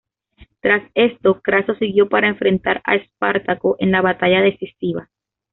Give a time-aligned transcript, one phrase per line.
[0.61, 5.11] Tras esto Craso siguió para enfrentar a Espartaco en la batalla decisiva.